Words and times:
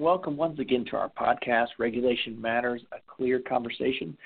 Welcome 0.00 0.38
once 0.38 0.58
again 0.58 0.86
to 0.86 0.96
our 0.96 1.10
podcast, 1.10 1.66
Regulation 1.78 2.40
Matters, 2.40 2.80
a 2.90 2.96
Clear 3.06 3.38
Conversation. 3.38 4.16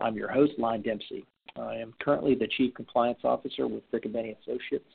I'm 0.00 0.14
your 0.14 0.30
host, 0.30 0.52
Lyon 0.58 0.80
Dempsey. 0.80 1.26
I 1.56 1.74
am 1.74 1.92
currently 2.00 2.36
the 2.36 2.46
Chief 2.56 2.72
Compliance 2.72 3.18
Officer 3.24 3.66
with 3.66 3.82
Riccobene 3.90 4.36
Associates 4.40 4.86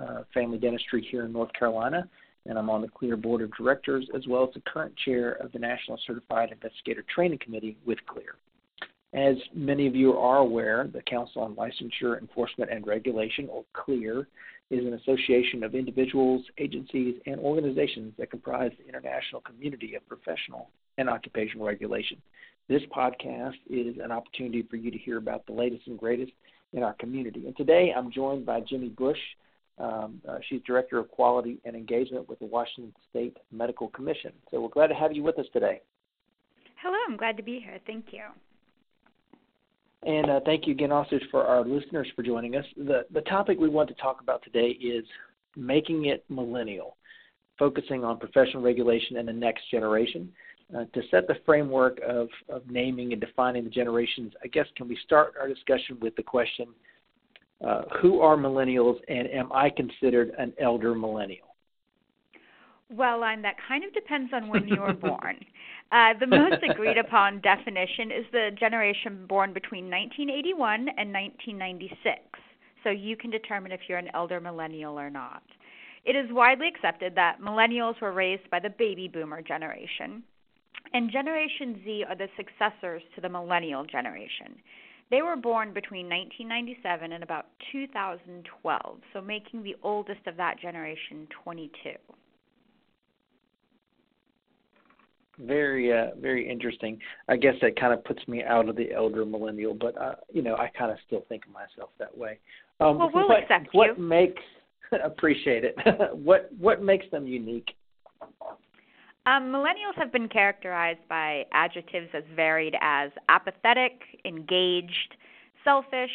uh, 0.00 0.22
Family 0.32 0.58
Dentistry 0.58 1.04
here 1.10 1.24
in 1.24 1.32
North 1.32 1.52
Carolina, 1.58 2.08
and 2.46 2.60
I'm 2.60 2.70
on 2.70 2.80
the 2.80 2.86
CLEAR 2.86 3.16
Board 3.16 3.42
of 3.42 3.52
Directors 3.56 4.06
as 4.14 4.24
well 4.28 4.44
as 4.44 4.54
the 4.54 4.62
current 4.72 4.94
chair 5.04 5.32
of 5.32 5.50
the 5.50 5.58
National 5.58 5.98
Certified 6.06 6.52
Investigator 6.52 7.04
Training 7.12 7.40
Committee 7.40 7.76
with 7.84 7.98
CLEAR. 8.06 8.36
As 9.14 9.34
many 9.52 9.88
of 9.88 9.96
you 9.96 10.12
are 10.12 10.38
aware, 10.38 10.88
the 10.92 11.02
Council 11.02 11.42
on 11.42 11.56
Licensure 11.56 12.20
Enforcement 12.20 12.70
and 12.70 12.86
Regulation, 12.86 13.48
or 13.50 13.64
CLEAR, 13.72 14.28
is 14.70 14.86
an 14.86 14.94
association 14.94 15.62
of 15.62 15.74
individuals, 15.74 16.42
agencies, 16.58 17.16
and 17.26 17.38
organizations 17.40 18.14
that 18.18 18.30
comprise 18.30 18.72
the 18.78 18.88
international 18.88 19.40
community 19.42 19.94
of 19.94 20.06
professional 20.08 20.70
and 20.98 21.08
occupational 21.08 21.66
regulation. 21.66 22.16
This 22.68 22.82
podcast 22.96 23.56
is 23.68 23.96
an 24.02 24.12
opportunity 24.12 24.62
for 24.62 24.76
you 24.76 24.90
to 24.90 24.98
hear 24.98 25.18
about 25.18 25.44
the 25.46 25.52
latest 25.52 25.86
and 25.86 25.98
greatest 25.98 26.32
in 26.72 26.82
our 26.82 26.94
community. 26.94 27.46
And 27.46 27.56
today 27.56 27.92
I'm 27.94 28.10
joined 28.10 28.46
by 28.46 28.60
Jimi 28.60 28.94
Bush. 28.96 29.18
Um, 29.78 30.20
uh, 30.28 30.38
she's 30.48 30.60
Director 30.66 30.98
of 30.98 31.10
Quality 31.10 31.58
and 31.64 31.74
Engagement 31.74 32.28
with 32.28 32.38
the 32.38 32.46
Washington 32.46 32.94
State 33.10 33.36
Medical 33.50 33.88
Commission. 33.88 34.32
So 34.50 34.60
we're 34.60 34.68
glad 34.68 34.88
to 34.88 34.94
have 34.94 35.12
you 35.12 35.22
with 35.22 35.38
us 35.38 35.46
today. 35.52 35.80
Hello, 36.82 36.96
I'm 37.08 37.16
glad 37.16 37.36
to 37.36 37.42
be 37.42 37.60
here. 37.60 37.78
Thank 37.86 38.06
you. 38.12 38.22
And 40.04 40.30
uh, 40.30 40.40
thank 40.44 40.66
you 40.66 40.72
again, 40.72 40.90
also, 40.90 41.18
for 41.30 41.44
our 41.44 41.64
listeners 41.64 42.08
for 42.16 42.22
joining 42.22 42.56
us. 42.56 42.64
The, 42.76 43.06
the 43.12 43.20
topic 43.22 43.58
we 43.58 43.68
want 43.68 43.88
to 43.88 43.94
talk 43.94 44.20
about 44.20 44.42
today 44.42 44.70
is 44.70 45.04
making 45.56 46.06
it 46.06 46.24
millennial, 46.28 46.96
focusing 47.58 48.02
on 48.02 48.18
professional 48.18 48.62
regulation 48.62 49.18
and 49.18 49.28
the 49.28 49.32
next 49.32 49.70
generation. 49.70 50.32
Uh, 50.74 50.84
to 50.94 51.02
set 51.10 51.28
the 51.28 51.36
framework 51.44 52.00
of, 52.00 52.28
of 52.48 52.62
naming 52.66 53.12
and 53.12 53.20
defining 53.20 53.62
the 53.62 53.68
generations, 53.68 54.32
I 54.42 54.46
guess 54.46 54.66
can 54.74 54.88
we 54.88 54.98
start 55.04 55.34
our 55.38 55.46
discussion 55.46 55.98
with 56.00 56.16
the 56.16 56.22
question 56.22 56.68
uh, 57.62 57.82
who 58.00 58.20
are 58.20 58.36
millennials 58.36 58.96
and 59.08 59.28
am 59.28 59.52
I 59.52 59.68
considered 59.70 60.32
an 60.38 60.54
elder 60.58 60.94
millennial? 60.94 61.51
Well, 62.92 63.24
and 63.24 63.42
that 63.44 63.56
kind 63.66 63.84
of 63.84 63.92
depends 63.94 64.32
on 64.34 64.48
when 64.48 64.68
you 64.68 64.80
were 64.80 64.92
born. 65.08 65.38
Uh, 65.90 66.14
the 66.18 66.26
most 66.26 66.62
agreed 66.68 66.98
upon 66.98 67.40
definition 67.40 68.10
is 68.10 68.24
the 68.32 68.50
generation 68.58 69.26
born 69.26 69.52
between 69.52 69.84
1981 69.90 70.88
and 70.96 71.12
1996. 71.12 72.20
So 72.84 72.90
you 72.90 73.16
can 73.16 73.30
determine 73.30 73.72
if 73.72 73.80
you're 73.88 73.98
an 73.98 74.10
elder 74.14 74.40
millennial 74.40 74.98
or 74.98 75.10
not. 75.10 75.42
It 76.04 76.16
is 76.16 76.32
widely 76.32 76.68
accepted 76.68 77.14
that 77.14 77.40
millennials 77.40 78.00
were 78.00 78.12
raised 78.12 78.50
by 78.50 78.58
the 78.58 78.70
baby 78.70 79.08
boomer 79.08 79.40
generation, 79.40 80.22
and 80.92 81.10
Generation 81.10 81.80
Z 81.84 82.04
are 82.08 82.16
the 82.16 82.28
successors 82.36 83.02
to 83.14 83.20
the 83.20 83.28
millennial 83.28 83.84
generation. 83.84 84.56
They 85.10 85.22
were 85.22 85.36
born 85.36 85.72
between 85.72 86.08
1997 86.08 87.12
and 87.12 87.22
about 87.22 87.46
2012, 87.70 88.98
so 89.12 89.20
making 89.20 89.62
the 89.62 89.76
oldest 89.82 90.26
of 90.26 90.36
that 90.38 90.58
generation 90.58 91.28
22. 91.44 91.70
Very 95.44 95.92
uh, 95.92 96.14
very 96.20 96.48
interesting. 96.48 96.98
I 97.28 97.36
guess 97.36 97.54
that 97.62 97.78
kind 97.78 97.92
of 97.92 98.04
puts 98.04 98.26
me 98.28 98.42
out 98.42 98.68
of 98.68 98.76
the 98.76 98.92
elder 98.92 99.24
millennial, 99.24 99.74
but 99.74 100.00
uh, 100.00 100.14
you 100.32 100.42
know 100.42 100.56
I 100.56 100.68
kind 100.76 100.90
of 100.90 100.98
still 101.06 101.24
think 101.28 101.44
of 101.46 101.52
myself 101.52 101.90
that 101.98 102.16
way. 102.16 102.38
Um, 102.80 102.98
well, 102.98 103.10
we'll 103.12 103.28
what, 103.28 103.42
accept 103.42 103.68
what 103.72 103.96
you. 103.98 104.02
makes 104.02 104.42
appreciate 105.04 105.64
it. 105.64 105.76
what 106.16 106.50
what 106.58 106.82
makes 106.82 107.06
them 107.10 107.26
unique? 107.26 107.70
Um, 109.24 109.52
millennials 109.52 109.94
have 109.96 110.12
been 110.12 110.28
characterized 110.28 111.06
by 111.08 111.44
adjectives 111.52 112.08
as 112.12 112.24
varied 112.34 112.74
as 112.80 113.10
apathetic, 113.28 114.00
engaged, 114.24 115.16
selfish, 115.62 116.10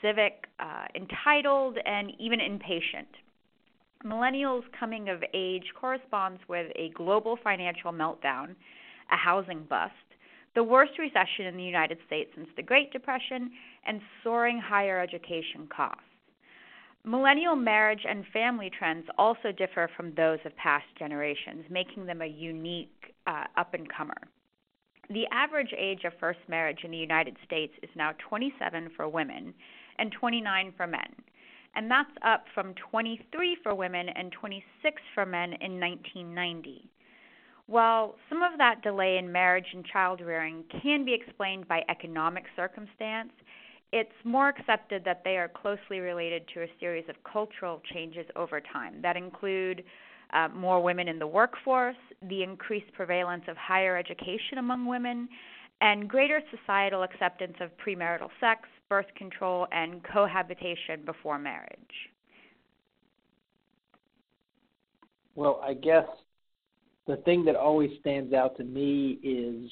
civic, 0.00 0.46
uh, 0.60 0.84
entitled, 0.94 1.78
and 1.84 2.12
even 2.20 2.40
impatient. 2.40 3.08
Millennials' 4.04 4.62
coming 4.78 5.08
of 5.08 5.24
age 5.34 5.72
corresponds 5.74 6.40
with 6.48 6.70
a 6.76 6.90
global 6.90 7.36
financial 7.42 7.92
meltdown, 7.92 8.54
a 9.10 9.16
housing 9.16 9.64
bust, 9.64 9.92
the 10.54 10.62
worst 10.62 10.92
recession 10.98 11.46
in 11.46 11.56
the 11.56 11.64
United 11.64 11.98
States 12.06 12.30
since 12.34 12.48
the 12.56 12.62
Great 12.62 12.92
Depression, 12.92 13.50
and 13.86 14.00
soaring 14.22 14.58
higher 14.60 15.00
education 15.00 15.68
costs. 15.68 16.02
Millennial 17.04 17.56
marriage 17.56 18.04
and 18.08 18.24
family 18.32 18.70
trends 18.76 19.06
also 19.18 19.50
differ 19.50 19.88
from 19.96 20.14
those 20.14 20.38
of 20.44 20.54
past 20.56 20.86
generations, 20.98 21.64
making 21.70 22.06
them 22.06 22.22
a 22.22 22.26
unique 22.26 23.14
uh, 23.26 23.44
up 23.56 23.74
and 23.74 23.88
comer. 23.92 24.28
The 25.10 25.26
average 25.32 25.72
age 25.76 26.04
of 26.04 26.12
first 26.20 26.40
marriage 26.48 26.80
in 26.84 26.90
the 26.90 26.98
United 26.98 27.36
States 27.44 27.72
is 27.82 27.90
now 27.96 28.12
27 28.28 28.90
for 28.94 29.08
women 29.08 29.54
and 29.98 30.12
29 30.12 30.74
for 30.76 30.86
men 30.86 31.14
and 31.74 31.90
that's 31.90 32.10
up 32.24 32.44
from 32.54 32.74
23 32.90 33.56
for 33.62 33.74
women 33.74 34.08
and 34.08 34.32
26 34.32 35.02
for 35.14 35.26
men 35.26 35.52
in 35.60 35.78
1990. 35.80 36.88
While 37.66 38.14
some 38.30 38.42
of 38.42 38.56
that 38.58 38.82
delay 38.82 39.18
in 39.18 39.30
marriage 39.30 39.66
and 39.74 39.84
child 39.84 40.20
rearing 40.20 40.64
can 40.82 41.04
be 41.04 41.12
explained 41.12 41.68
by 41.68 41.82
economic 41.90 42.44
circumstance, 42.56 43.30
it's 43.92 44.10
more 44.24 44.48
accepted 44.48 45.04
that 45.04 45.22
they 45.24 45.36
are 45.36 45.48
closely 45.48 46.00
related 46.00 46.42
to 46.54 46.62
a 46.62 46.66
series 46.80 47.04
of 47.08 47.16
cultural 47.30 47.82
changes 47.92 48.26
over 48.36 48.60
time 48.60 49.00
that 49.02 49.16
include 49.16 49.84
uh, 50.32 50.48
more 50.48 50.82
women 50.82 51.08
in 51.08 51.18
the 51.18 51.26
workforce, 51.26 51.96
the 52.28 52.42
increased 52.42 52.92
prevalence 52.92 53.44
of 53.48 53.56
higher 53.56 53.96
education 53.96 54.58
among 54.58 54.86
women, 54.86 55.28
and 55.80 56.08
greater 56.08 56.42
societal 56.50 57.02
acceptance 57.02 57.54
of 57.60 57.70
premarital 57.78 58.28
sex, 58.40 58.68
birth 58.88 59.06
control, 59.16 59.66
and 59.72 60.02
cohabitation 60.04 61.04
before 61.04 61.38
marriage? 61.38 61.78
Well, 65.34 65.60
I 65.62 65.74
guess 65.74 66.06
the 67.06 67.16
thing 67.18 67.44
that 67.44 67.56
always 67.56 67.90
stands 68.00 68.32
out 68.32 68.56
to 68.56 68.64
me 68.64 69.18
is 69.22 69.70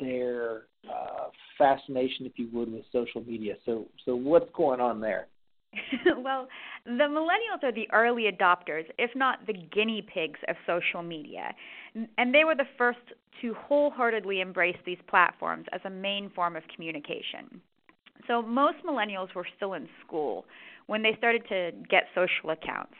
their 0.00 0.62
uh, 0.88 1.28
fascination, 1.56 2.26
if 2.26 2.32
you 2.36 2.48
would, 2.52 2.72
with 2.72 2.84
social 2.92 3.22
media. 3.22 3.54
So, 3.64 3.86
so 4.04 4.16
what's 4.16 4.50
going 4.54 4.80
on 4.80 5.00
there? 5.00 5.28
well, 6.18 6.48
the 6.84 6.90
millennials 6.90 7.62
are 7.62 7.72
the 7.72 7.88
early 7.92 8.24
adopters, 8.24 8.84
if 8.98 9.10
not 9.14 9.46
the 9.46 9.52
guinea 9.52 10.02
pigs 10.02 10.40
of 10.48 10.56
social 10.66 11.02
media. 11.02 11.54
And 12.16 12.34
they 12.34 12.44
were 12.44 12.54
the 12.54 12.68
first 12.76 12.98
to 13.42 13.54
wholeheartedly 13.54 14.40
embrace 14.40 14.76
these 14.84 14.98
platforms 15.08 15.66
as 15.72 15.80
a 15.84 15.90
main 15.90 16.30
form 16.30 16.56
of 16.56 16.62
communication. 16.74 17.60
So 18.28 18.42
most 18.42 18.76
millennials 18.86 19.34
were 19.34 19.46
still 19.56 19.72
in 19.72 19.88
school 20.06 20.44
when 20.86 21.02
they 21.02 21.14
started 21.18 21.42
to 21.48 21.72
get 21.90 22.04
social 22.14 22.50
accounts. 22.50 22.94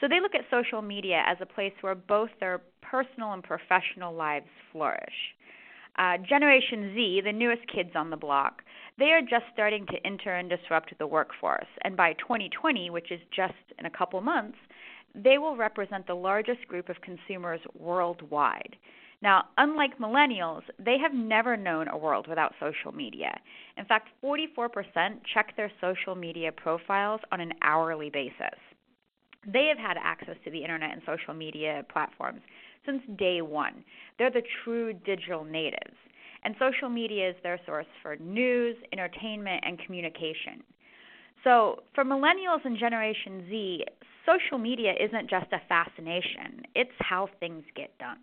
So 0.00 0.06
they 0.08 0.20
look 0.20 0.34
at 0.34 0.42
social 0.50 0.82
media 0.82 1.22
as 1.26 1.38
a 1.40 1.46
place 1.46 1.72
where 1.80 1.94
both 1.94 2.30
their 2.38 2.60
personal 2.82 3.32
and 3.32 3.42
professional 3.42 4.14
lives 4.14 4.46
flourish. 4.70 5.14
Uh, 5.96 6.18
Generation 6.28 6.92
Z, 6.94 7.22
the 7.24 7.32
newest 7.32 7.62
kids 7.72 7.90
on 7.94 8.10
the 8.10 8.16
block, 8.16 8.62
they 8.98 9.06
are 9.06 9.20
just 9.20 9.44
starting 9.52 9.86
to 9.86 10.06
enter 10.06 10.34
and 10.34 10.50
disrupt 10.50 10.92
the 10.98 11.06
workforce. 11.06 11.66
And 11.82 11.96
by 11.96 12.12
2020, 12.14 12.90
which 12.90 13.10
is 13.10 13.20
just 13.34 13.54
in 13.78 13.86
a 13.86 13.90
couple 13.90 14.20
months, 14.20 14.58
they 15.14 15.38
will 15.38 15.56
represent 15.56 16.06
the 16.06 16.14
largest 16.14 16.66
group 16.66 16.88
of 16.88 16.96
consumers 17.00 17.60
worldwide. 17.78 18.76
Now, 19.22 19.44
unlike 19.56 19.98
millennials, 19.98 20.62
they 20.78 20.98
have 20.98 21.14
never 21.14 21.56
known 21.56 21.88
a 21.88 21.96
world 21.96 22.26
without 22.28 22.54
social 22.60 22.92
media. 22.92 23.38
In 23.76 23.84
fact, 23.84 24.08
44% 24.22 24.68
check 25.32 25.56
their 25.56 25.72
social 25.80 26.14
media 26.14 26.52
profiles 26.52 27.20
on 27.32 27.40
an 27.40 27.52
hourly 27.62 28.10
basis. 28.10 28.58
They 29.46 29.66
have 29.66 29.78
had 29.78 29.96
access 30.02 30.36
to 30.44 30.50
the 30.50 30.62
internet 30.62 30.92
and 30.92 31.02
social 31.06 31.34
media 31.34 31.84
platforms 31.92 32.40
since 32.86 33.02
day 33.18 33.42
one. 33.42 33.84
They're 34.18 34.30
the 34.30 34.42
true 34.62 34.92
digital 34.92 35.44
natives. 35.44 35.96
And 36.44 36.54
social 36.58 36.90
media 36.90 37.30
is 37.30 37.36
their 37.42 37.58
source 37.64 37.86
for 38.02 38.16
news, 38.16 38.76
entertainment, 38.92 39.64
and 39.66 39.78
communication. 39.78 40.62
So, 41.42 41.82
for 41.94 42.04
millennials 42.04 42.64
and 42.64 42.78
Generation 42.78 43.46
Z, 43.48 43.84
social 44.26 44.58
media 44.58 44.92
isn't 44.98 45.28
just 45.28 45.52
a 45.52 45.60
fascination, 45.68 46.62
it's 46.74 46.90
how 46.98 47.28
things 47.40 47.64
get 47.74 47.96
done. 47.98 48.18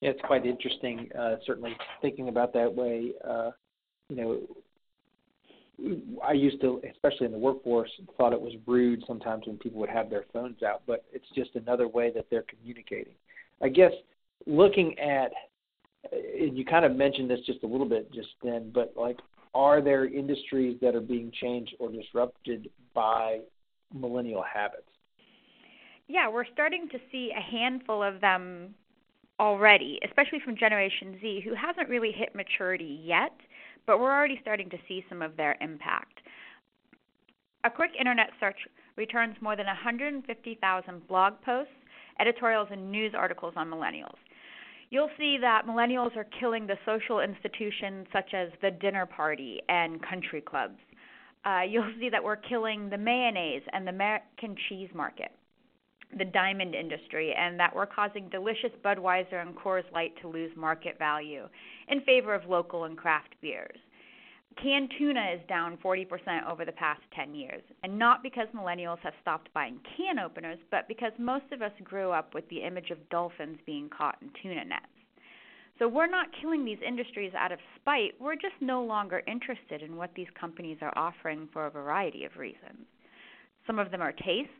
Yeah, 0.00 0.10
it's 0.10 0.20
quite 0.24 0.46
interesting. 0.46 1.08
Uh, 1.18 1.36
certainly 1.46 1.72
thinking 2.00 2.28
about 2.28 2.52
that 2.52 2.72
way. 2.72 3.12
Uh, 3.26 3.50
you 4.08 4.16
know, 4.16 4.40
I 6.26 6.32
used 6.32 6.60
to, 6.60 6.80
especially 6.90 7.26
in 7.26 7.32
the 7.32 7.38
workforce, 7.38 7.90
thought 8.16 8.32
it 8.32 8.40
was 8.40 8.52
rude 8.66 9.02
sometimes 9.06 9.46
when 9.46 9.58
people 9.58 9.80
would 9.80 9.90
have 9.90 10.10
their 10.10 10.24
phones 10.32 10.62
out, 10.62 10.82
but 10.86 11.04
it's 11.12 11.26
just 11.34 11.50
another 11.54 11.88
way 11.88 12.10
that 12.14 12.26
they're 12.30 12.44
communicating. 12.48 13.14
I 13.62 13.68
guess 13.68 13.92
looking 14.46 14.98
at, 14.98 15.32
and 16.12 16.56
you 16.56 16.64
kind 16.64 16.84
of 16.84 16.96
mentioned 16.96 17.30
this 17.30 17.40
just 17.46 17.62
a 17.62 17.66
little 17.66 17.88
bit 17.88 18.12
just 18.12 18.28
then, 18.42 18.70
but 18.72 18.94
like, 18.96 19.18
are 19.54 19.80
there 19.80 20.06
industries 20.06 20.78
that 20.80 20.94
are 20.94 21.00
being 21.00 21.32
changed 21.40 21.74
or 21.78 21.90
disrupted 21.90 22.68
by 22.94 23.40
millennial 23.92 24.42
habits? 24.42 24.88
yeah, 26.08 26.28
we're 26.28 26.46
starting 26.52 26.88
to 26.90 26.98
see 27.12 27.30
a 27.36 27.40
handful 27.40 28.02
of 28.02 28.20
them 28.20 28.74
already, 29.40 29.98
especially 30.04 30.40
from 30.44 30.56
Generation 30.56 31.18
Z, 31.20 31.42
who 31.44 31.54
hasn't 31.54 31.88
really 31.88 32.12
hit 32.12 32.34
maturity 32.34 33.00
yet, 33.04 33.32
but 33.86 33.98
we're 33.98 34.12
already 34.12 34.38
starting 34.42 34.68
to 34.70 34.78
see 34.86 35.04
some 35.08 35.22
of 35.22 35.36
their 35.36 35.56
impact. 35.60 36.20
A 37.64 37.70
quick 37.70 37.92
internet 37.98 38.30
search 38.40 38.56
returns 38.96 39.36
more 39.40 39.56
than 39.56 39.66
150,000 39.66 41.08
blog 41.08 41.34
posts, 41.44 41.72
editorials, 42.20 42.68
and 42.70 42.90
news 42.90 43.12
articles 43.16 43.54
on 43.56 43.68
millennials. 43.68 44.16
You'll 44.90 45.10
see 45.18 45.36
that 45.40 45.66
millennials 45.66 46.16
are 46.16 46.26
killing 46.40 46.66
the 46.66 46.76
social 46.86 47.20
institutions 47.20 48.06
such 48.12 48.32
as 48.32 48.48
the 48.62 48.70
dinner 48.70 49.06
party 49.06 49.60
and 49.68 50.02
country 50.02 50.40
clubs. 50.40 50.78
Uh, 51.44 51.60
you'll 51.68 51.92
see 52.00 52.08
that 52.08 52.22
we're 52.22 52.36
killing 52.36 52.90
the 52.90 52.98
mayonnaise 52.98 53.62
and 53.72 53.86
the 53.86 53.90
American 53.90 54.56
cheese 54.68 54.88
market 54.94 55.30
the 56.18 56.24
diamond 56.24 56.74
industry 56.74 57.34
and 57.36 57.58
that 57.58 57.74
we're 57.74 57.86
causing 57.86 58.28
delicious 58.28 58.72
Budweiser 58.84 59.40
and 59.40 59.56
Coors 59.56 59.90
Light 59.92 60.12
to 60.22 60.28
lose 60.28 60.50
market 60.56 60.98
value 60.98 61.48
in 61.88 62.00
favor 62.02 62.34
of 62.34 62.48
local 62.48 62.84
and 62.84 62.96
craft 62.96 63.34
beers. 63.40 63.78
Canned 64.62 64.92
tuna 64.98 65.34
is 65.34 65.40
down 65.48 65.78
40% 65.84 66.06
over 66.50 66.64
the 66.64 66.72
past 66.72 67.00
10 67.14 67.34
years, 67.34 67.62
and 67.84 67.96
not 67.96 68.24
because 68.24 68.48
millennials 68.54 68.98
have 69.00 69.12
stopped 69.22 69.52
buying 69.54 69.78
can 69.96 70.18
openers, 70.18 70.58
but 70.70 70.88
because 70.88 71.12
most 71.16 71.44
of 71.52 71.62
us 71.62 71.70
grew 71.84 72.10
up 72.10 72.34
with 72.34 72.48
the 72.48 72.62
image 72.62 72.90
of 72.90 73.08
dolphins 73.08 73.58
being 73.66 73.88
caught 73.88 74.16
in 74.20 74.30
tuna 74.42 74.64
nets. 74.64 74.86
So 75.78 75.86
we're 75.86 76.08
not 76.08 76.26
killing 76.40 76.64
these 76.64 76.78
industries 76.84 77.32
out 77.38 77.52
of 77.52 77.60
spite, 77.76 78.14
we're 78.20 78.34
just 78.34 78.60
no 78.60 78.82
longer 78.82 79.22
interested 79.28 79.80
in 79.80 79.96
what 79.96 80.10
these 80.16 80.26
companies 80.38 80.78
are 80.82 80.96
offering 80.96 81.48
for 81.52 81.66
a 81.66 81.70
variety 81.70 82.24
of 82.24 82.36
reasons. 82.36 82.84
Some 83.64 83.78
of 83.78 83.92
them 83.92 84.02
are 84.02 84.12
taste, 84.12 84.50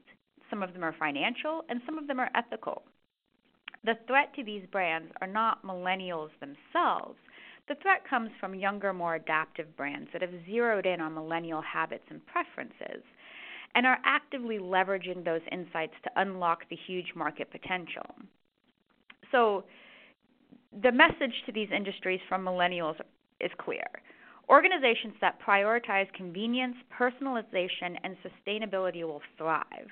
some 0.50 0.62
of 0.62 0.72
them 0.72 0.84
are 0.84 0.94
financial, 0.98 1.64
and 1.68 1.80
some 1.86 1.98
of 1.98 2.06
them 2.06 2.20
are 2.20 2.30
ethical. 2.34 2.82
The 3.84 3.98
threat 4.06 4.34
to 4.34 4.44
these 4.44 4.66
brands 4.70 5.12
are 5.20 5.26
not 5.26 5.64
millennials 5.64 6.30
themselves. 6.40 7.18
The 7.68 7.76
threat 7.76 8.02
comes 8.08 8.30
from 8.40 8.54
younger, 8.54 8.92
more 8.92 9.14
adaptive 9.14 9.76
brands 9.76 10.08
that 10.12 10.22
have 10.22 10.32
zeroed 10.46 10.86
in 10.86 11.00
on 11.00 11.14
millennial 11.14 11.62
habits 11.62 12.04
and 12.10 12.24
preferences 12.26 13.02
and 13.74 13.86
are 13.86 13.98
actively 14.04 14.58
leveraging 14.58 15.24
those 15.24 15.42
insights 15.52 15.92
to 16.02 16.10
unlock 16.16 16.68
the 16.70 16.78
huge 16.86 17.12
market 17.14 17.50
potential. 17.50 18.06
So, 19.30 19.64
the 20.82 20.92
message 20.92 21.34
to 21.46 21.52
these 21.52 21.68
industries 21.74 22.20
from 22.28 22.44
millennials 22.44 22.96
is 23.40 23.50
clear. 23.58 23.86
Organizations 24.48 25.14
that 25.20 25.38
prioritize 25.46 26.12
convenience, 26.14 26.76
personalization, 26.98 27.96
and 28.02 28.16
sustainability 28.24 29.02
will 29.04 29.22
thrive. 29.36 29.88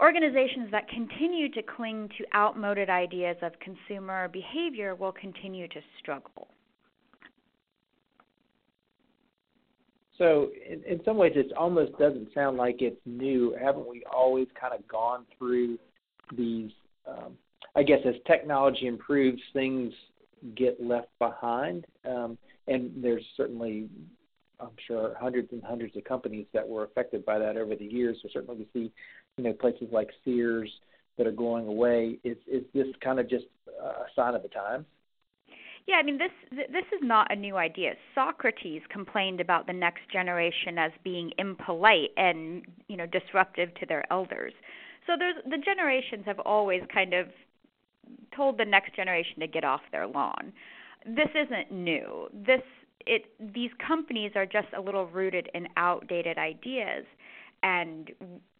Organizations 0.00 0.70
that 0.72 0.88
continue 0.88 1.50
to 1.52 1.62
cling 1.62 2.08
to 2.18 2.24
outmoded 2.34 2.90
ideas 2.90 3.36
of 3.40 3.52
consumer 3.60 4.28
behavior 4.28 4.94
will 4.94 5.12
continue 5.12 5.68
to 5.68 5.80
struggle. 5.98 6.48
So, 10.18 10.50
in, 10.68 10.82
in 10.84 11.00
some 11.04 11.16
ways, 11.16 11.32
it 11.34 11.52
almost 11.56 11.96
doesn't 11.98 12.28
sound 12.34 12.56
like 12.56 12.76
it's 12.80 13.00
new. 13.04 13.56
Haven't 13.60 13.88
we 13.88 14.02
always 14.10 14.48
kind 14.58 14.74
of 14.74 14.86
gone 14.88 15.24
through 15.38 15.78
these? 16.36 16.70
Um, 17.06 17.34
I 17.74 17.82
guess 17.82 18.00
as 18.06 18.14
technology 18.26 18.86
improves, 18.86 19.40
things 19.52 19.92
get 20.56 20.82
left 20.82 21.08
behind, 21.18 21.86
um, 22.08 22.38
and 22.66 22.92
there's 23.02 23.24
certainly, 23.36 23.88
I'm 24.58 24.70
sure, 24.86 25.14
hundreds 25.20 25.52
and 25.52 25.62
hundreds 25.62 25.96
of 25.96 26.04
companies 26.04 26.46
that 26.54 26.66
were 26.66 26.84
affected 26.84 27.24
by 27.24 27.38
that 27.38 27.56
over 27.56 27.76
the 27.76 27.84
years. 27.84 28.16
So 28.22 28.28
certainly, 28.32 28.56
we 28.58 28.68
see 28.72 28.92
you 29.36 29.44
know, 29.44 29.52
places 29.52 29.88
like 29.92 30.08
Sears 30.24 30.70
that 31.18 31.26
are 31.26 31.32
going 31.32 31.66
away. 31.66 32.18
Is 32.24 32.36
is 32.46 32.62
this 32.74 32.86
kind 33.02 33.18
of 33.18 33.28
just 33.28 33.46
a 33.68 34.04
sign 34.14 34.34
of 34.34 34.42
the 34.42 34.48
times? 34.48 34.86
Yeah, 35.86 35.96
I 35.96 36.02
mean 36.02 36.18
this 36.18 36.32
this 36.50 36.84
is 36.92 37.00
not 37.02 37.32
a 37.32 37.36
new 37.36 37.56
idea. 37.56 37.92
Socrates 38.14 38.82
complained 38.90 39.40
about 39.40 39.66
the 39.66 39.72
next 39.72 40.10
generation 40.12 40.78
as 40.78 40.90
being 41.04 41.32
impolite 41.38 42.10
and 42.16 42.62
you 42.88 42.96
know 42.96 43.06
disruptive 43.06 43.74
to 43.76 43.86
their 43.86 44.10
elders. 44.12 44.52
So 45.06 45.12
there's 45.18 45.36
the 45.44 45.58
generations 45.58 46.24
have 46.26 46.40
always 46.40 46.82
kind 46.92 47.14
of 47.14 47.28
told 48.34 48.58
the 48.58 48.64
next 48.64 48.96
generation 48.96 49.40
to 49.40 49.46
get 49.46 49.64
off 49.64 49.80
their 49.92 50.06
lawn. 50.06 50.52
This 51.04 51.28
isn't 51.34 51.70
new. 51.70 52.28
This 52.32 52.62
it 53.06 53.26
these 53.54 53.70
companies 53.86 54.32
are 54.34 54.46
just 54.46 54.68
a 54.76 54.80
little 54.80 55.06
rooted 55.06 55.48
in 55.54 55.68
outdated 55.76 56.38
ideas 56.38 57.04
and 57.62 58.10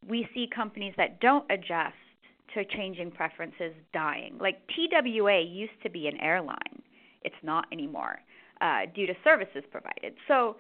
we 0.07 0.29
see 0.35 0.49
companies 0.55 0.95
that 0.97 1.21
don't 1.21 1.45
adjust 1.51 1.95
to 2.55 2.65
changing 2.65 3.11
preferences 3.11 3.73
dying. 3.93 4.39
Like 4.41 4.61
TWA 4.69 5.41
used 5.41 5.81
to 5.83 5.91
be 5.91 6.07
an 6.07 6.19
airline, 6.21 6.83
it's 7.23 7.37
not 7.43 7.67
anymore 7.73 8.19
uh, 8.61 8.83
due 8.95 9.07
to 9.07 9.15
services 9.25 9.63
provided. 9.71 10.15
So 10.29 10.57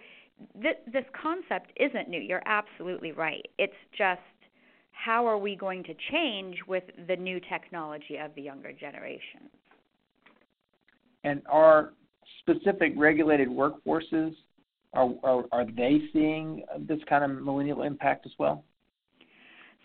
th- 0.60 0.78
this 0.92 1.04
concept 1.20 1.72
isn't 1.76 2.08
new. 2.08 2.20
You're 2.20 2.42
absolutely 2.46 3.12
right. 3.12 3.46
It's 3.58 3.72
just 3.96 4.20
how 4.90 5.26
are 5.26 5.38
we 5.38 5.56
going 5.56 5.84
to 5.84 5.94
change 6.10 6.56
with 6.66 6.84
the 7.06 7.16
new 7.16 7.40
technology 7.40 8.16
of 8.16 8.34
the 8.34 8.42
younger 8.42 8.72
generation? 8.72 9.48
And 11.24 11.42
are 11.50 11.92
specific 12.40 12.92
regulated 12.96 13.48
workforces 13.48 14.34
are, 14.92 15.10
are, 15.22 15.44
are 15.52 15.64
they 15.64 16.00
seeing 16.12 16.62
this 16.80 16.98
kind 17.08 17.24
of 17.24 17.42
millennial 17.42 17.82
impact 17.82 18.26
as 18.26 18.32
well? 18.38 18.64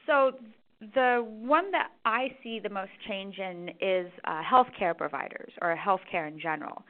So 0.07 0.31
the 0.95 1.25
one 1.25 1.71
that 1.71 1.91
I 2.05 2.35
see 2.43 2.59
the 2.59 2.69
most 2.69 2.91
change 3.07 3.37
in 3.37 3.69
is 3.79 4.11
uh, 4.25 4.41
healthcare 4.41 4.97
providers 4.97 5.51
or 5.61 5.77
healthcare 5.77 6.27
in 6.27 6.39
general. 6.39 6.83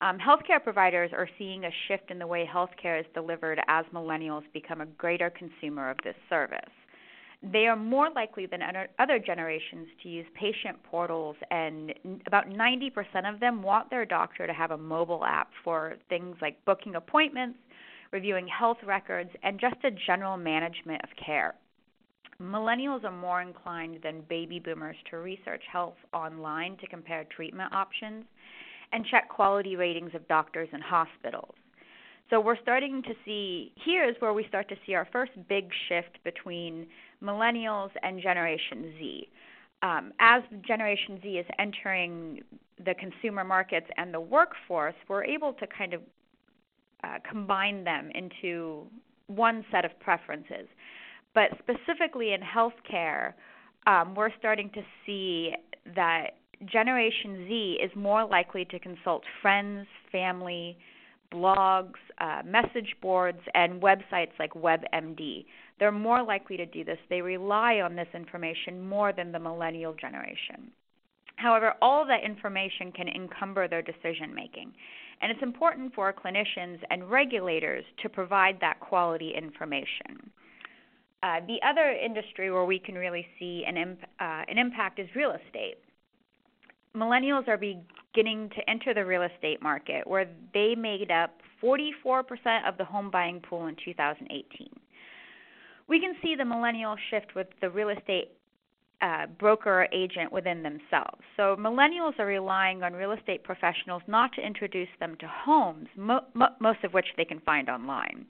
Um, 0.00 0.18
healthcare 0.18 0.62
providers 0.62 1.10
are 1.14 1.28
seeing 1.38 1.64
a 1.64 1.70
shift 1.88 2.10
in 2.10 2.18
the 2.18 2.26
way 2.26 2.48
healthcare 2.52 3.00
is 3.00 3.06
delivered 3.14 3.60
as 3.68 3.86
millennials 3.94 4.42
become 4.52 4.80
a 4.80 4.86
greater 4.86 5.30
consumer 5.30 5.90
of 5.90 5.96
this 6.04 6.16
service. 6.28 6.58
They 7.52 7.66
are 7.66 7.76
more 7.76 8.10
likely 8.10 8.46
than 8.46 8.60
other 8.98 9.18
generations 9.18 9.88
to 10.02 10.08
use 10.08 10.26
patient 10.34 10.82
portals, 10.82 11.36
and 11.50 11.94
about 12.26 12.48
90% 12.48 13.32
of 13.32 13.38
them 13.38 13.62
want 13.62 13.88
their 13.88 14.04
doctor 14.04 14.46
to 14.46 14.52
have 14.52 14.72
a 14.72 14.78
mobile 14.78 15.24
app 15.24 15.50
for 15.62 15.94
things 16.08 16.36
like 16.42 16.64
booking 16.64 16.96
appointments, 16.96 17.58
reviewing 18.10 18.48
health 18.48 18.78
records, 18.84 19.30
and 19.44 19.60
just 19.60 19.76
a 19.84 19.90
general 20.06 20.36
management 20.36 21.02
of 21.04 21.10
care. 21.24 21.54
Millennials 22.42 23.04
are 23.04 23.12
more 23.12 23.40
inclined 23.40 24.00
than 24.02 24.22
baby 24.28 24.58
boomers 24.58 24.96
to 25.10 25.18
research 25.18 25.62
health 25.70 25.96
online 26.12 26.76
to 26.78 26.88
compare 26.88 27.24
treatment 27.24 27.72
options 27.72 28.24
and 28.92 29.06
check 29.06 29.28
quality 29.28 29.76
ratings 29.76 30.14
of 30.14 30.26
doctors 30.26 30.68
and 30.72 30.82
hospitals. 30.82 31.54
So 32.28 32.40
we're 32.40 32.60
starting 32.60 33.02
to 33.04 33.14
see 33.24 33.72
here's 33.84 34.16
where 34.18 34.32
we 34.32 34.44
start 34.48 34.68
to 34.70 34.76
see 34.84 34.94
our 34.94 35.06
first 35.12 35.32
big 35.48 35.68
shift 35.88 36.18
between 36.24 36.88
millennials 37.22 37.90
and 38.02 38.20
Generation 38.20 38.92
Z. 38.98 39.28
Um, 39.82 40.12
as 40.20 40.42
Generation 40.66 41.20
Z 41.22 41.28
is 41.28 41.46
entering 41.58 42.40
the 42.84 42.94
consumer 42.94 43.44
markets 43.44 43.86
and 43.96 44.12
the 44.12 44.20
workforce, 44.20 44.94
we're 45.08 45.24
able 45.24 45.52
to 45.54 45.66
kind 45.66 45.94
of 45.94 46.00
uh, 47.04 47.18
combine 47.28 47.84
them 47.84 48.10
into 48.14 48.86
one 49.26 49.64
set 49.70 49.84
of 49.84 49.98
preferences. 50.00 50.66
But 51.34 51.50
specifically 51.58 52.32
in 52.32 52.40
healthcare, 52.40 53.34
um, 53.86 54.14
we're 54.14 54.30
starting 54.38 54.70
to 54.70 54.82
see 55.04 55.52
that 55.94 56.38
Generation 56.64 57.46
Z 57.46 57.78
is 57.82 57.90
more 57.94 58.24
likely 58.24 58.64
to 58.66 58.78
consult 58.78 59.22
friends, 59.42 59.86
family, 60.10 60.78
blogs, 61.32 61.94
uh, 62.18 62.42
message 62.44 62.94
boards, 63.00 63.40
and 63.54 63.80
websites 63.82 64.32
like 64.38 64.52
WebMD. 64.54 65.44
They're 65.78 65.92
more 65.92 66.22
likely 66.22 66.56
to 66.56 66.66
do 66.66 66.84
this. 66.84 66.98
They 67.10 67.20
rely 67.20 67.80
on 67.80 67.94
this 67.94 68.08
information 68.14 68.86
more 68.86 69.12
than 69.12 69.32
the 69.32 69.38
millennial 69.38 69.94
generation. 69.94 70.70
However, 71.36 71.74
all 71.82 72.06
that 72.06 72.24
information 72.24 72.92
can 72.92 73.08
encumber 73.08 73.68
their 73.68 73.82
decision 73.82 74.34
making. 74.34 74.72
And 75.20 75.30
it's 75.30 75.42
important 75.42 75.94
for 75.94 76.12
clinicians 76.12 76.78
and 76.90 77.10
regulators 77.10 77.84
to 78.02 78.08
provide 78.08 78.58
that 78.60 78.80
quality 78.80 79.32
information. 79.36 80.30
Uh, 81.22 81.40
the 81.46 81.58
other 81.66 81.90
industry 81.90 82.50
where 82.50 82.64
we 82.64 82.78
can 82.78 82.94
really 82.94 83.26
see 83.38 83.64
an, 83.66 83.76
imp- 83.76 84.04
uh, 84.20 84.42
an 84.48 84.58
impact 84.58 84.98
is 84.98 85.08
real 85.14 85.32
estate. 85.32 85.76
Millennials 86.94 87.48
are 87.48 87.58
beginning 88.16 88.50
to 88.56 88.70
enter 88.70 88.94
the 88.94 89.04
real 89.04 89.22
estate 89.22 89.62
market, 89.62 90.06
where 90.06 90.26
they 90.54 90.74
made 90.74 91.10
up 91.10 91.34
44% 91.62 92.24
of 92.66 92.78
the 92.78 92.84
home 92.84 93.10
buying 93.10 93.40
pool 93.40 93.66
in 93.66 93.76
2018. 93.84 94.68
We 95.86 96.00
can 96.00 96.14
see 96.22 96.34
the 96.34 96.44
millennial 96.44 96.96
shift 97.10 97.34
with 97.34 97.46
the 97.60 97.68
real 97.68 97.90
estate 97.90 98.30
uh, 99.02 99.26
broker 99.38 99.82
or 99.82 99.88
agent 99.92 100.32
within 100.32 100.62
themselves. 100.62 101.20
So 101.36 101.56
millennials 101.56 102.18
are 102.18 102.26
relying 102.26 102.82
on 102.82 102.94
real 102.94 103.12
estate 103.12 103.44
professionals 103.44 104.02
not 104.06 104.32
to 104.36 104.40
introduce 104.40 104.88
them 104.98 105.16
to 105.20 105.28
homes, 105.28 105.88
mo- 105.96 106.24
mo- 106.32 106.56
most 106.58 106.82
of 106.84 106.94
which 106.94 107.06
they 107.18 107.26
can 107.26 107.40
find 107.40 107.68
online, 107.68 108.24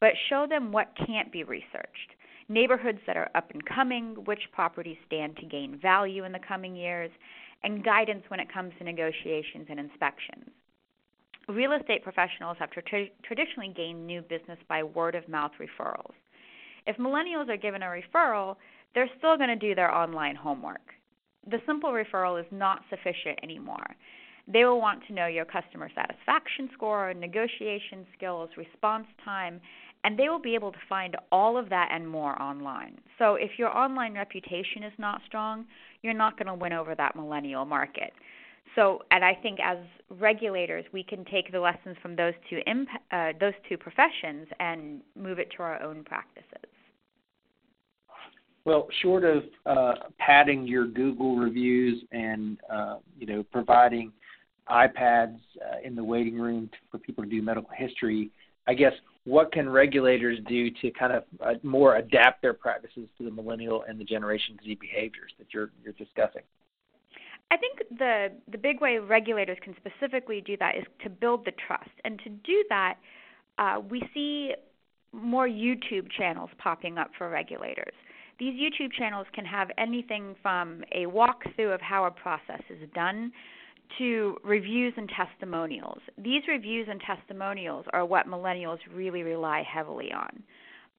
but 0.00 0.12
show 0.30 0.46
them 0.48 0.72
what 0.72 0.92
can't 1.06 1.30
be 1.30 1.44
researched. 1.44 2.15
Neighborhoods 2.48 2.98
that 3.06 3.16
are 3.16 3.30
up 3.34 3.50
and 3.50 3.64
coming, 3.66 4.16
which 4.24 4.40
properties 4.52 4.96
stand 5.06 5.36
to 5.36 5.46
gain 5.46 5.78
value 5.80 6.24
in 6.24 6.32
the 6.32 6.38
coming 6.46 6.76
years, 6.76 7.10
and 7.62 7.84
guidance 7.84 8.22
when 8.28 8.40
it 8.40 8.52
comes 8.52 8.72
to 8.78 8.84
negotiations 8.84 9.66
and 9.68 9.80
inspections. 9.80 10.50
Real 11.48 11.72
estate 11.72 12.02
professionals 12.02 12.56
have 12.58 12.70
tra- 12.70 13.06
traditionally 13.24 13.72
gained 13.76 14.06
new 14.06 14.20
business 14.22 14.58
by 14.68 14.82
word 14.82 15.14
of 15.14 15.28
mouth 15.28 15.52
referrals. 15.60 16.14
If 16.86 16.96
millennials 16.96 17.48
are 17.48 17.56
given 17.56 17.82
a 17.82 17.86
referral, 17.86 18.56
they're 18.94 19.10
still 19.18 19.36
going 19.36 19.48
to 19.48 19.56
do 19.56 19.74
their 19.74 19.94
online 19.94 20.36
homework. 20.36 20.92
The 21.48 21.58
simple 21.66 21.90
referral 21.90 22.40
is 22.40 22.46
not 22.50 22.82
sufficient 22.90 23.38
anymore. 23.42 23.94
They 24.48 24.64
will 24.64 24.80
want 24.80 25.02
to 25.06 25.12
know 25.12 25.26
your 25.26 25.44
customer 25.44 25.90
satisfaction 25.94 26.70
score, 26.72 27.12
negotiation 27.14 28.06
skills, 28.16 28.50
response 28.56 29.06
time, 29.24 29.60
and 30.06 30.16
they 30.16 30.28
will 30.28 30.38
be 30.38 30.54
able 30.54 30.70
to 30.70 30.78
find 30.88 31.16
all 31.32 31.58
of 31.58 31.68
that 31.68 31.88
and 31.92 32.08
more 32.08 32.40
online. 32.40 32.96
So 33.18 33.34
if 33.34 33.58
your 33.58 33.76
online 33.76 34.14
reputation 34.14 34.84
is 34.84 34.92
not 34.98 35.20
strong, 35.26 35.66
you're 36.02 36.14
not 36.14 36.38
going 36.38 36.46
to 36.46 36.54
win 36.54 36.72
over 36.72 36.94
that 36.94 37.16
millennial 37.16 37.64
market. 37.64 38.12
So, 38.76 39.02
and 39.10 39.24
I 39.24 39.34
think 39.34 39.58
as 39.58 39.78
regulators, 40.08 40.84
we 40.92 41.02
can 41.02 41.24
take 41.24 41.50
the 41.50 41.58
lessons 41.58 41.96
from 42.00 42.14
those 42.14 42.34
two 42.48 42.60
imp- 42.68 42.88
uh, 43.10 43.32
those 43.40 43.54
two 43.68 43.76
professions 43.76 44.46
and 44.60 45.00
move 45.16 45.40
it 45.40 45.48
to 45.56 45.64
our 45.64 45.82
own 45.82 46.04
practices. 46.04 46.70
Well, 48.64 48.86
short 49.02 49.24
of 49.24 49.42
uh, 49.64 49.92
padding 50.18 50.68
your 50.68 50.86
Google 50.86 51.36
reviews 51.36 52.04
and 52.12 52.58
uh, 52.72 52.98
you 53.18 53.26
know 53.26 53.42
providing 53.50 54.12
iPads 54.68 55.38
uh, 55.60 55.78
in 55.82 55.96
the 55.96 56.04
waiting 56.04 56.38
room 56.38 56.70
for 56.92 56.98
people 56.98 57.24
to 57.24 57.30
do 57.30 57.42
medical 57.42 57.70
history, 57.76 58.30
I 58.66 58.74
guess 58.74 58.92
what 59.24 59.52
can 59.52 59.68
regulators 59.68 60.38
do 60.48 60.70
to 60.70 60.90
kind 60.92 61.12
of 61.12 61.24
uh, 61.40 61.54
more 61.62 61.96
adapt 61.96 62.42
their 62.42 62.54
practices 62.54 63.08
to 63.18 63.24
the 63.24 63.30
millennial 63.30 63.84
and 63.88 63.98
the 63.98 64.04
Generation 64.04 64.58
Z 64.64 64.78
behaviors 64.80 65.32
that 65.38 65.48
you're 65.52 65.70
you're 65.82 65.94
discussing? 65.94 66.42
I 67.50 67.56
think 67.56 67.98
the 67.98 68.28
the 68.50 68.58
big 68.58 68.80
way 68.80 68.98
regulators 68.98 69.58
can 69.62 69.74
specifically 69.76 70.40
do 70.40 70.56
that 70.58 70.76
is 70.76 70.84
to 71.02 71.10
build 71.10 71.44
the 71.44 71.52
trust, 71.66 71.90
and 72.04 72.18
to 72.20 72.30
do 72.30 72.64
that, 72.68 72.98
uh, 73.58 73.80
we 73.88 74.02
see 74.14 74.54
more 75.12 75.48
YouTube 75.48 76.10
channels 76.16 76.50
popping 76.58 76.98
up 76.98 77.10
for 77.16 77.28
regulators. 77.28 77.94
These 78.38 78.54
YouTube 78.54 78.92
channels 78.92 79.26
can 79.32 79.46
have 79.46 79.70
anything 79.78 80.36
from 80.42 80.84
a 80.92 81.06
walkthrough 81.06 81.74
of 81.74 81.80
how 81.80 82.04
a 82.04 82.10
process 82.10 82.60
is 82.68 82.88
done 82.94 83.32
to 83.98 84.36
reviews 84.44 84.94
and 84.96 85.08
testimonials. 85.08 85.98
These 86.18 86.42
reviews 86.48 86.88
and 86.90 87.00
testimonials 87.00 87.86
are 87.92 88.04
what 88.04 88.26
millennials 88.26 88.78
really 88.92 89.22
rely 89.22 89.62
heavily 89.62 90.12
on. 90.12 90.42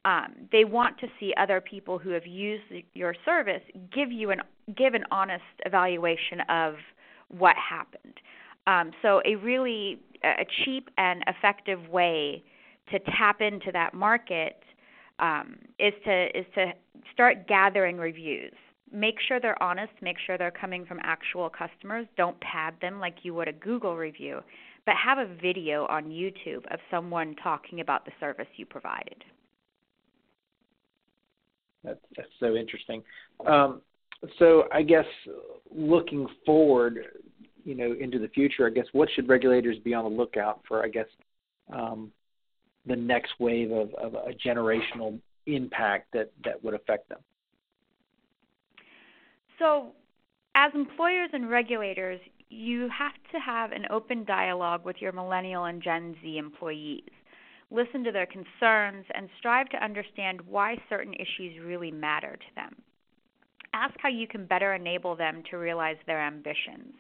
Um, 0.06 0.48
they 0.52 0.64
want 0.64 0.98
to 1.00 1.08
see 1.20 1.34
other 1.38 1.60
people 1.60 1.98
who 1.98 2.12
have 2.12 2.26
used 2.26 2.64
your 2.94 3.14
service 3.26 3.62
give 3.94 4.12
you 4.12 4.32
an 4.32 4.42
give 4.78 4.94
an 4.94 5.04
honest 5.12 5.44
evaluation 5.66 6.42
of 6.50 6.76
what 7.30 7.56
happened. 7.58 8.14
Um, 8.68 8.92
so 9.02 9.22
a 9.26 9.36
really 9.36 10.00
a 10.24 10.46
cheap 10.64 10.90
and 10.98 11.24
effective 11.28 11.90
way 11.90 12.44
to 12.92 13.00
tap 13.18 13.42
into 13.42 13.72
that 13.74 13.94
market 13.94 14.62
um, 15.20 15.58
is 15.80 15.94
to 16.06 16.28
is 16.38 16.46
to 16.56 16.74
start 17.14 17.48
gathering 17.48 17.98
reviews 17.98 18.54
make 18.92 19.16
sure 19.28 19.40
they're 19.40 19.62
honest, 19.62 19.92
make 20.02 20.18
sure 20.26 20.38
they're 20.38 20.52
coming 20.52 20.86
from 20.86 21.00
actual 21.04 21.50
customers. 21.50 22.06
Don't 22.16 22.40
pad 22.42 22.76
them 22.82 23.00
like 23.00 23.16
you 23.24 23.34
would 23.34 23.48
a 23.48 23.54
Google 23.54 23.98
review, 23.98 24.40
but 24.86 24.96
have 24.96 25.18
a 25.18 25.36
video 25.42 25.86
on 25.88 26.06
YouTube 26.06 26.66
of 26.72 26.80
someone 26.90 27.36
talking 27.44 27.82
about 27.82 28.06
the 28.06 28.12
service 28.20 28.48
you 28.56 28.66
provided. 28.66 29.24
That's, 31.84 32.00
that's 32.16 32.30
so 32.40 32.56
interesting. 32.56 33.04
Um, 33.46 33.82
so 34.40 34.64
I 34.74 34.82
guess 34.82 35.06
looking 35.70 36.28
forward, 36.46 37.00
you 37.64 37.76
know, 37.76 37.94
into 38.00 38.20
the 38.20 38.30
future, 38.30 38.66
I 38.66 38.72
guess 38.72 38.88
what 38.92 39.10
should 39.16 39.30
regulators 39.30 39.78
be 39.84 39.94
on 39.94 40.04
the 40.04 40.10
lookout 40.10 40.62
for? 40.68 40.84
I 40.84 40.88
guess 40.90 41.08
um, 41.72 42.12
the 42.86 42.96
next 42.96 43.34
wave 43.40 43.72
of, 43.72 43.94
of 43.96 44.16
a 44.16 44.32
generational 44.46 45.20
impact 45.46 46.08
that 46.14 46.32
that 46.44 46.62
would 46.64 46.74
affect 46.74 47.10
them. 47.10 47.20
So, 49.60 49.94
as 50.56 50.72
employers 50.74 51.30
and 51.34 51.50
regulators, 51.50 52.20
you 52.50 52.90
have 52.98 53.14
to 53.34 53.40
have 53.40 53.72
an 53.72 53.86
open 53.90 54.24
dialogue 54.24 54.86
with 54.86 54.98
your 55.00 55.12
millennial 55.12 55.66
and 55.66 55.82
Gen 55.82 56.16
Z 56.22 56.38
employees. 56.38 57.10
Listen 57.70 58.04
to 58.04 58.12
their 58.12 58.28
concerns 58.28 59.06
and 59.14 59.30
strive 59.38 59.68
to 59.70 59.84
understand 59.84 60.40
why 60.42 60.78
certain 60.90 61.14
issues 61.14 61.60
really 61.64 61.92
matter 61.92 62.38
to 62.38 62.56
them. 62.56 62.76
Ask 63.74 63.96
how 64.00 64.10
you 64.10 64.28
can 64.28 64.46
better 64.46 64.74
enable 64.74 65.16
them 65.16 65.44
to 65.52 65.58
realize 65.58 65.98
their 66.06 66.22
ambitions. 66.22 66.94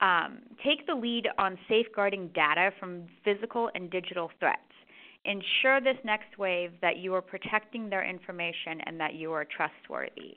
Um, 0.00 0.40
take 0.64 0.86
the 0.86 0.94
lead 0.94 1.28
on 1.38 1.58
safeguarding 1.68 2.30
data 2.34 2.70
from 2.78 3.04
physical 3.24 3.70
and 3.74 3.90
digital 3.90 4.30
threats. 4.38 4.60
Ensure 5.24 5.80
this 5.80 5.98
next 6.04 6.38
wave 6.38 6.72
that 6.80 6.98
you 6.98 7.14
are 7.14 7.22
protecting 7.22 7.90
their 7.90 8.08
information 8.08 8.80
and 8.86 8.98
that 9.00 9.14
you 9.14 9.32
are 9.32 9.44
trustworthy. 9.44 10.36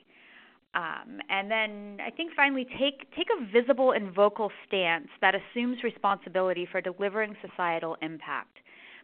Um, 0.74 1.20
and 1.28 1.48
then 1.50 1.98
I 2.04 2.10
think 2.10 2.32
finally 2.34 2.66
take 2.78 3.08
take 3.14 3.28
a 3.30 3.52
visible 3.52 3.92
and 3.92 4.12
vocal 4.12 4.50
stance 4.66 5.08
that 5.20 5.34
assumes 5.34 5.82
responsibility 5.84 6.66
for 6.70 6.80
delivering 6.80 7.36
societal 7.48 7.96
impact. 8.02 8.58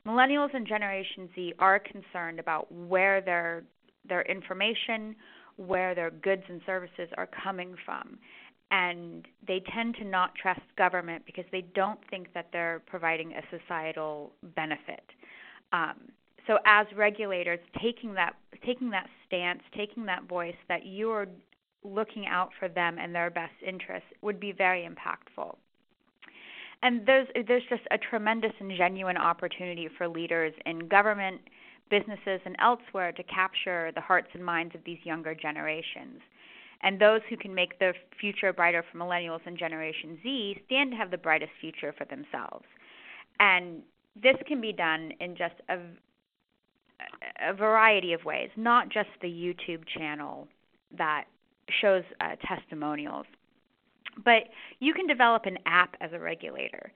Millennials 0.06 0.52
and 0.52 0.66
Generation 0.66 1.28
Z 1.34 1.54
are 1.58 1.78
concerned 1.78 2.40
about 2.40 2.70
where 2.72 3.20
their 3.20 3.62
their 4.08 4.22
information, 4.22 5.14
where 5.56 5.94
their 5.94 6.10
goods 6.10 6.42
and 6.48 6.60
services 6.66 7.08
are 7.16 7.28
coming 7.44 7.76
from. 7.84 8.18
And 8.72 9.26
they 9.46 9.62
tend 9.74 9.96
to 9.96 10.04
not 10.04 10.34
trust 10.34 10.60
government 10.76 11.24
because 11.26 11.44
they 11.52 11.62
don't 11.74 12.00
think 12.08 12.32
that 12.34 12.48
they're 12.52 12.82
providing 12.86 13.32
a 13.32 13.42
societal 13.58 14.32
benefit. 14.54 15.02
Um, 15.72 16.12
so 16.46 16.58
as 16.66 16.86
regulators 16.96 17.60
taking 17.80 18.14
that 18.14 18.34
taking 18.64 18.90
that 18.90 19.06
stance 19.26 19.60
taking 19.76 20.04
that 20.06 20.24
voice 20.24 20.56
that 20.68 20.84
you're 20.84 21.26
looking 21.82 22.26
out 22.26 22.50
for 22.58 22.68
them 22.68 22.98
and 22.98 23.14
their 23.14 23.30
best 23.30 23.54
interests 23.66 24.08
would 24.22 24.38
be 24.38 24.52
very 24.52 24.88
impactful. 24.88 25.56
And 26.82 27.06
there's 27.06 27.28
there's 27.46 27.62
just 27.68 27.82
a 27.90 27.98
tremendous 27.98 28.52
and 28.58 28.72
genuine 28.76 29.16
opportunity 29.16 29.88
for 29.98 30.08
leaders 30.08 30.54
in 30.64 30.88
government, 30.88 31.40
businesses, 31.90 32.40
and 32.44 32.56
elsewhere 32.58 33.12
to 33.12 33.22
capture 33.24 33.92
the 33.94 34.00
hearts 34.00 34.28
and 34.32 34.44
minds 34.44 34.74
of 34.74 34.80
these 34.84 34.98
younger 35.04 35.34
generations. 35.34 36.20
And 36.82 36.98
those 36.98 37.20
who 37.28 37.36
can 37.36 37.54
make 37.54 37.78
the 37.78 37.92
future 38.18 38.52
brighter 38.54 38.82
for 38.90 38.96
millennials 38.96 39.40
and 39.44 39.58
Generation 39.58 40.18
Z 40.22 40.62
stand 40.66 40.92
to 40.92 40.96
have 40.96 41.10
the 41.10 41.18
brightest 41.18 41.52
future 41.60 41.94
for 41.96 42.06
themselves. 42.06 42.64
And 43.38 43.82
this 44.20 44.36
can 44.46 44.62
be 44.62 44.72
done 44.72 45.12
in 45.20 45.36
just 45.36 45.54
a, 45.68 45.78
a 47.46 47.52
variety 47.52 48.14
of 48.14 48.24
ways, 48.24 48.48
not 48.56 48.88
just 48.88 49.10
the 49.20 49.28
YouTube 49.28 49.82
channel 49.86 50.48
that 50.96 51.24
shows 51.80 52.04
uh, 52.20 52.36
testimonials. 52.46 53.26
But 54.24 54.44
you 54.80 54.92
can 54.92 55.06
develop 55.06 55.46
an 55.46 55.58
app 55.66 55.96
as 56.00 56.10
a 56.12 56.18
regulator 56.18 56.92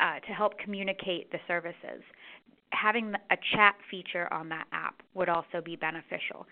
uh, 0.00 0.20
to 0.20 0.32
help 0.32 0.58
communicate 0.58 1.30
the 1.30 1.38
services. 1.46 2.02
Having 2.70 3.14
a 3.30 3.36
chat 3.54 3.76
feature 3.90 4.32
on 4.32 4.48
that 4.50 4.66
app 4.72 5.02
would 5.14 5.28
also 5.28 5.60
be 5.64 5.76
beneficial. 5.76 6.46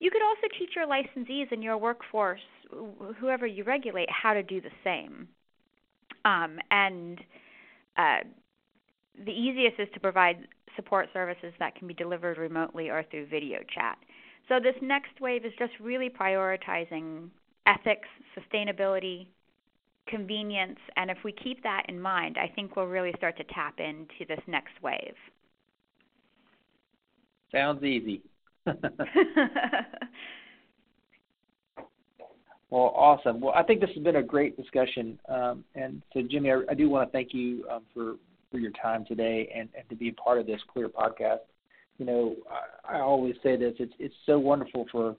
You 0.00 0.10
could 0.10 0.22
also 0.22 0.48
teach 0.58 0.70
your 0.76 0.86
licensees 0.86 1.50
and 1.50 1.62
your 1.62 1.78
workforce, 1.78 2.40
whoever 3.18 3.46
you 3.46 3.64
regulate, 3.64 4.08
how 4.10 4.34
to 4.34 4.42
do 4.42 4.60
the 4.60 4.70
same. 4.82 5.28
Um, 6.24 6.58
and 6.70 7.20
uh, 7.96 8.18
the 9.24 9.32
easiest 9.32 9.78
is 9.78 9.88
to 9.94 10.00
provide 10.00 10.48
support 10.76 11.08
services 11.12 11.52
that 11.58 11.76
can 11.76 11.86
be 11.86 11.94
delivered 11.94 12.38
remotely 12.38 12.90
or 12.90 13.04
through 13.10 13.26
video 13.26 13.60
chat. 13.74 13.96
So 14.48 14.60
this 14.60 14.74
next 14.82 15.20
wave 15.20 15.44
is 15.44 15.52
just 15.58 15.72
really 15.80 16.10
prioritizing 16.10 17.28
ethics, 17.66 18.08
sustainability, 18.38 19.26
convenience, 20.06 20.78
and 20.96 21.10
if 21.10 21.18
we 21.24 21.32
keep 21.32 21.62
that 21.62 21.84
in 21.88 21.98
mind, 21.98 22.36
I 22.38 22.52
think 22.54 22.76
we'll 22.76 22.86
really 22.86 23.12
start 23.16 23.38
to 23.38 23.44
tap 23.44 23.78
into 23.78 24.26
this 24.28 24.40
next 24.46 24.74
wave. 24.82 25.14
Sounds 27.52 27.82
easy. 27.82 28.20
well, 28.66 28.76
awesome. 32.94 33.40
Well, 33.40 33.54
I 33.54 33.62
think 33.62 33.80
this 33.80 33.90
has 33.94 34.02
been 34.02 34.16
a 34.16 34.22
great 34.22 34.56
discussion, 34.56 35.18
um, 35.28 35.64
and 35.74 36.02
so 36.12 36.20
Jimi, 36.20 36.52
I, 36.52 36.72
I, 36.72 36.74
do 36.74 36.90
want 36.90 37.08
to 37.08 37.12
thank 37.12 37.32
you 37.32 37.64
um, 37.70 37.82
for 37.94 38.16
for 38.50 38.58
your 38.58 38.72
time 38.72 39.06
today 39.06 39.50
and, 39.54 39.68
and 39.76 39.88
to 39.88 39.96
be 39.96 40.08
a 40.08 40.12
part 40.12 40.38
of 40.38 40.46
this 40.46 40.60
Clear 40.72 40.88
podcast 40.88 41.40
you 41.98 42.06
know, 42.06 42.36
I, 42.86 42.96
I 42.96 43.00
always 43.00 43.34
say 43.42 43.56
this: 43.56 43.74
it's 43.78 43.94
it's 43.98 44.14
so 44.26 44.38
wonderful 44.38 44.86
for 44.90 45.16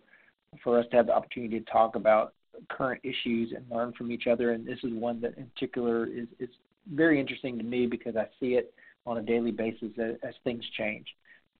for 0.63 0.79
us 0.79 0.85
to 0.91 0.97
have 0.97 1.07
the 1.07 1.13
opportunity 1.13 1.59
to 1.59 1.71
talk 1.71 1.95
about 1.95 2.33
current 2.69 3.01
issues 3.03 3.53
and 3.55 3.65
learn 3.69 3.93
from 3.97 4.11
each 4.11 4.27
other. 4.27 4.51
And 4.51 4.65
this 4.65 4.79
is 4.83 4.93
one 4.93 5.21
that, 5.21 5.37
in 5.37 5.45
particular, 5.47 6.05
is 6.05 6.27
is 6.39 6.49
very 6.93 7.19
interesting 7.19 7.57
to 7.57 7.63
me 7.63 7.87
because 7.87 8.15
I 8.15 8.27
see 8.39 8.53
it 8.53 8.73
on 9.05 9.17
a 9.17 9.21
daily 9.21 9.51
basis 9.51 9.89
as, 10.01 10.15
as 10.23 10.33
things 10.43 10.63
change. 10.77 11.07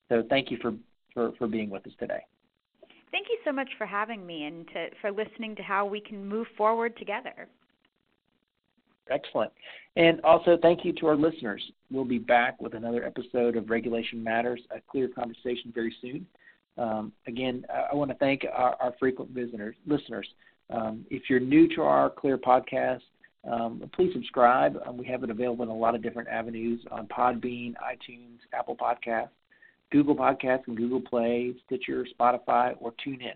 So, 0.10 0.24
thank 0.30 0.52
you 0.52 0.58
for, 0.62 0.74
for 1.14 1.32
for 1.38 1.48
being 1.48 1.70
with 1.70 1.86
us 1.88 1.94
today. 2.00 2.22
Thank 3.12 3.28
you 3.30 3.38
so 3.46 3.54
much 3.54 3.70
for 3.78 3.86
having 3.86 4.26
me 4.26 4.44
and 4.44 4.68
to, 4.70 4.88
for 5.00 5.10
listening 5.10 5.56
to 5.56 5.62
how 5.64 5.86
we 5.86 6.02
can 6.02 6.28
move 6.28 6.48
forward 6.58 6.98
together. 6.98 7.48
Excellent. 9.10 9.52
And 9.96 10.20
also, 10.22 10.58
thank 10.62 10.84
you 10.84 10.94
to 10.94 11.08
our 11.08 11.16
listeners. 11.16 11.62
We'll 11.92 12.06
be 12.06 12.18
back 12.18 12.62
with 12.62 12.74
another 12.74 13.06
episode 13.06 13.56
of 13.56 13.70
Regulation 13.70 14.24
Matters, 14.24 14.62
a 14.72 14.82
clear 14.82 15.08
conversation 15.08 15.72
very 15.74 15.96
soon. 16.02 16.26
Um, 16.78 17.14
again, 17.28 17.66
I 17.92 17.96
want 17.96 18.12
to 18.12 18.18
thank 18.18 18.46
our, 18.52 18.76
our 18.82 18.94
frequent 19.00 19.32
visitors, 19.32 19.76
listeners. 19.88 20.28
Um, 20.70 21.06
if 21.10 21.30
you're 21.30 21.40
new 21.40 21.74
to 21.76 21.84
our 21.84 22.10
Clear 22.10 22.38
podcast, 22.38 23.02
um, 23.50 23.90
please 23.94 24.12
subscribe. 24.14 24.78
Um, 24.86 24.98
we 24.98 25.06
have 25.06 25.24
it 25.24 25.30
available 25.30 25.64
in 25.64 25.70
a 25.70 25.76
lot 25.76 25.96
of 25.96 26.02
different 26.02 26.28
avenues 26.28 26.82
on 26.92 27.08
Podbean, 27.08 27.76
iTunes, 27.76 28.40
Apple 28.54 28.76
Podcasts, 28.76 29.30
Google 29.92 30.16
Podcasts, 30.16 30.64
and 30.68 30.76
Google 30.76 31.00
Play, 31.00 31.54
Stitcher, 31.66 32.06
Spotify, 32.20 32.76
or 32.80 32.94
TuneIn. 33.06 33.36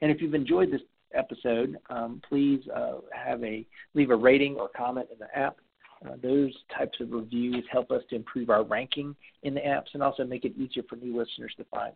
And 0.00 0.10
if 0.10 0.20
you've 0.20 0.34
enjoyed 0.34 0.72
this 0.72 0.80
episode, 1.14 1.78
um, 1.90 2.22
please 2.28 2.60
uh, 2.74 2.94
have 3.12 3.42
a 3.42 3.66
leave 3.94 4.10
a 4.10 4.16
rating 4.16 4.56
or 4.56 4.68
comment 4.76 5.08
in 5.12 5.18
the 5.18 5.34
app. 5.36 5.56
Uh, 6.04 6.16
those 6.22 6.52
types 6.76 7.00
of 7.00 7.10
reviews 7.12 7.64
help 7.70 7.90
us 7.90 8.02
to 8.10 8.16
improve 8.16 8.50
our 8.50 8.62
ranking 8.62 9.16
in 9.42 9.54
the 9.54 9.60
apps 9.60 9.86
and 9.94 10.02
also 10.02 10.22
make 10.24 10.44
it 10.44 10.52
easier 10.58 10.82
for 10.88 10.96
new 10.96 11.16
listeners 11.16 11.54
to 11.56 11.64
find. 11.64 11.94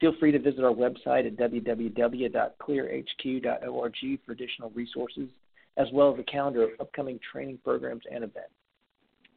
Feel 0.00 0.14
free 0.18 0.32
to 0.32 0.38
visit 0.38 0.64
our 0.64 0.72
website 0.72 1.26
at 1.26 1.36
www.clearhq.org 1.36 4.20
for 4.24 4.32
additional 4.32 4.70
resources, 4.70 5.28
as 5.76 5.88
well 5.92 6.14
as 6.14 6.20
a 6.20 6.24
calendar 6.24 6.62
of 6.62 6.70
upcoming 6.80 7.20
training 7.32 7.58
programs 7.64 8.04
and 8.10 8.24
events. 8.24 8.54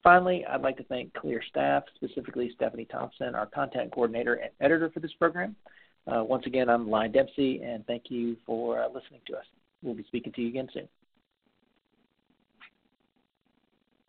Finally, 0.04 0.46
I'd 0.46 0.62
like 0.62 0.78
to 0.78 0.84
thank 0.84 1.14
Clear 1.14 1.42
staff, 1.48 1.84
specifically 1.96 2.52
Stephanie 2.56 2.86
Thompson, 2.86 3.36
our 3.36 3.48
content 3.48 3.92
coordinator 3.92 4.36
and 4.36 4.52
editor 4.60 4.90
for 4.90 5.00
this 5.00 5.14
program. 5.14 5.56
Uh, 6.08 6.24
once 6.24 6.46
again, 6.46 6.70
I'm 6.70 6.90
Lyon 6.90 7.12
Dempsey, 7.12 7.62
and 7.64 7.86
thank 7.86 8.06
you 8.10 8.36
for 8.46 8.82
uh, 8.82 8.88
listening 8.88 9.22
to 9.28 9.38
us. 9.38 9.46
We'll 9.84 9.94
be 9.94 10.04
speaking 10.04 10.34
to 10.34 10.42
you 10.42 10.48
again 10.50 10.68
soon. 10.74 10.88